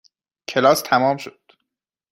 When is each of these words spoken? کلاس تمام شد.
کلاس 0.47 0.81
تمام 0.81 1.17
شد. 1.17 1.41